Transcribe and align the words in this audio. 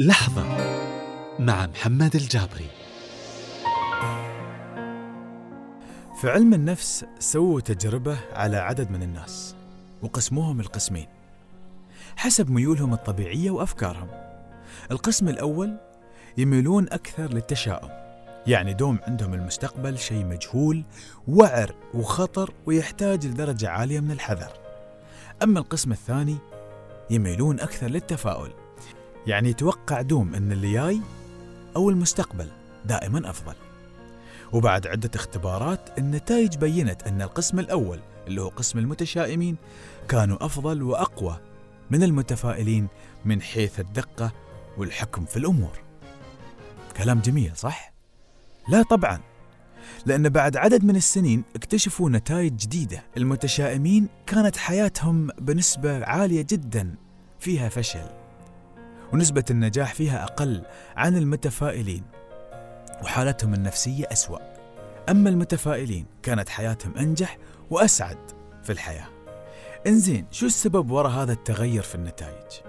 لحظة 0.00 0.44
مع 1.38 1.66
محمد 1.66 2.16
الجابري. 2.16 2.66
في 6.20 6.30
علم 6.30 6.54
النفس 6.54 7.04
سووا 7.18 7.60
تجربة 7.60 8.18
على 8.32 8.56
عدد 8.56 8.90
من 8.90 9.02
الناس 9.02 9.54
وقسموهم 10.02 10.60
القسمين. 10.60 11.06
حسب 12.16 12.50
ميولهم 12.50 12.92
الطبيعية 12.92 13.50
وأفكارهم. 13.50 14.08
القسم 14.90 15.28
الأول 15.28 15.76
يميلون 16.38 16.88
أكثر 16.88 17.32
للتشاؤم 17.32 17.90
يعني 18.46 18.74
دوم 18.74 18.98
عندهم 19.06 19.34
المستقبل 19.34 19.98
شيء 19.98 20.24
مجهول 20.24 20.84
وعر 21.28 21.74
وخطر 21.94 22.52
ويحتاج 22.66 23.26
لدرجة 23.26 23.68
عالية 23.68 24.00
من 24.00 24.10
الحذر. 24.10 24.52
أما 25.42 25.60
القسم 25.60 25.92
الثاني 25.92 26.36
يميلون 27.10 27.60
أكثر 27.60 27.86
للتفاؤل 27.86 28.50
يعني 29.26 29.50
يتوقع 29.50 30.02
دوم 30.02 30.34
أن 30.34 30.52
اللي 30.52 30.72
جاي 30.72 31.00
أو 31.76 31.90
المستقبل 31.90 32.48
دائما 32.84 33.30
أفضل. 33.30 33.54
وبعد 34.52 34.86
عدة 34.86 35.10
اختبارات 35.14 35.98
النتائج 35.98 36.56
بينت 36.56 37.02
أن 37.02 37.22
القسم 37.22 37.58
الأول 37.58 38.00
اللي 38.26 38.40
هو 38.40 38.48
قسم 38.48 38.78
المتشائمين 38.78 39.56
كانوا 40.08 40.44
أفضل 40.46 40.82
وأقوى 40.82 41.40
من 41.90 42.02
المتفائلين 42.02 42.88
من 43.24 43.42
حيث 43.42 43.80
الدقة 43.80 44.32
والحكم 44.78 45.24
في 45.24 45.36
الأمور. 45.36 45.78
كلام 46.96 47.20
جميل 47.20 47.56
صح؟ 47.56 47.92
لا 48.68 48.82
طبعا 48.82 49.20
لأن 50.06 50.28
بعد 50.28 50.56
عدد 50.56 50.84
من 50.84 50.96
السنين 50.96 51.44
اكتشفوا 51.56 52.10
نتائج 52.10 52.56
جديدة. 52.56 53.02
المتشائمين 53.16 54.08
كانت 54.26 54.56
حياتهم 54.56 55.28
بنسبة 55.40 56.04
عالية 56.04 56.46
جدا 56.50 56.94
فيها 57.40 57.68
فشل. 57.68 58.06
ونسبة 59.12 59.44
النجاح 59.50 59.94
فيها 59.94 60.24
أقل 60.24 60.62
عن 60.96 61.16
المتفائلين 61.16 62.02
وحالتهم 63.02 63.54
النفسية 63.54 64.04
أسوأ. 64.12 64.38
أما 65.08 65.30
المتفائلين 65.30 66.06
كانت 66.22 66.48
حياتهم 66.48 66.96
أنجح 66.96 67.38
وأسعد 67.70 68.18
في 68.62 68.72
الحياة. 68.72 69.06
إنزين 69.86 70.26
شو 70.30 70.46
السبب 70.46 70.90
وراء 70.90 71.12
هذا 71.12 71.32
التغير 71.32 71.82
في 71.82 71.94
النتائج؟ 71.94 72.60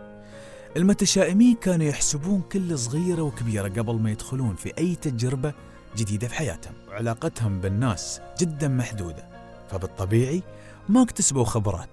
المتشائمين 0.77 1.55
كانوا 1.55 1.85
يحسبون 1.85 2.41
كل 2.51 2.77
صغيرة 2.77 3.21
وكبيرة 3.21 3.67
قبل 3.67 3.95
ما 3.95 4.11
يدخلون 4.11 4.55
في 4.55 4.77
أي 4.77 4.95
تجربة 4.95 5.53
جديدة 5.97 6.27
في 6.27 6.35
حياتهم. 6.35 6.73
وعلاقتهم 6.89 7.61
بالناس 7.61 8.21
جدا 8.39 8.67
محدودة 8.67 9.25
فبالطبيعي 9.69 10.43
ما 10.89 11.03
اكتسبوا 11.03 11.45
خبرات 11.45 11.89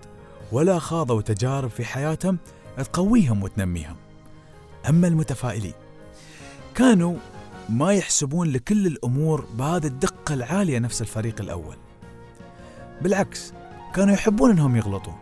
ولا 0.53 0.79
خاضوا 0.79 1.23
تجارب 1.23 1.71
في 1.71 1.85
حياتهم 1.85 2.39
تقويهم 2.77 3.43
وتنميهم. 3.43 3.97
أما 4.89 5.09
المتفائلين. 5.09 5.75
كانوا 6.75 7.17
ما 7.69 7.93
يحسبون 7.93 8.49
لكل 8.49 8.87
الأمور 8.87 9.47
بهذه 9.55 9.87
الدقة 9.87 10.35
العالية 10.35 10.79
نفس 10.79 11.03
الفريق 11.03 11.41
الأول. 11.41 11.77
بالعكس 13.03 13.53
كانوا 13.95 14.15
يحبون 14.15 14.51
أنهم 14.51 14.77
يغلطون 14.77 15.17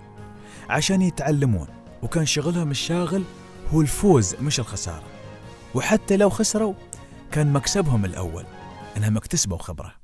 عشان 0.70 1.02
يتعلمون 1.02 1.68
وكان 2.02 2.26
شغلهم 2.26 2.70
الشاغل 2.70 3.24
هو 3.74 3.80
الفوز 3.80 4.34
مش 4.34 4.60
الخسارة. 4.60 5.04
وحتى 5.74 6.16
لو 6.16 6.30
خسروا 6.30 6.74
كان 7.32 7.52
مكسبهم 7.52 8.04
الأول 8.04 8.44
أنهم 8.96 9.16
اكتسبوا 9.16 9.58
خبرة. 9.58 9.94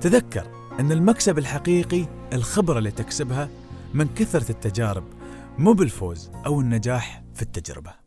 تذكر 0.00 0.46
أن 0.80 0.92
المكسب 0.92 1.38
الحقيقي 1.38 2.06
الخبرة 2.32 2.78
اللي 2.78 2.90
تكسبها 2.90 3.48
من 3.94 4.08
كثرة 4.16 4.50
التجارب 4.50 5.04
مو 5.58 5.72
بالفوز 5.72 6.30
أو 6.46 6.60
النجاح 6.60 7.22
في 7.40 7.46
التجربة. 7.46 7.99